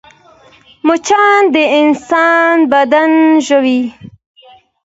[0.87, 3.11] مچان د انسان بدن
[3.47, 3.81] ژوي